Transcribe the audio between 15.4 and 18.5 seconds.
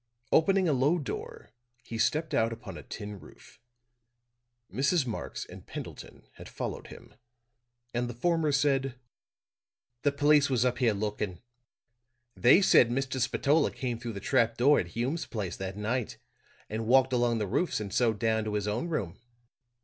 that night and walked along the roofs and so down